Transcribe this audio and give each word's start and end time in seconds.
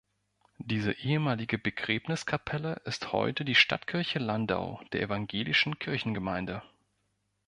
Diese 0.57 0.93
ehemalige 0.93 1.59
Begräbniskapelle 1.59 2.81
ist 2.85 3.11
heute 3.11 3.45
die 3.45 3.53
Stadtkirche 3.53 4.17
Landau 4.17 4.81
der 4.93 5.03
evangelischen 5.03 5.77
Kirchengemeinde. 5.77 6.63